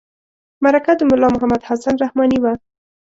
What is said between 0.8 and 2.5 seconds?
د ملا محمد حسن رحماني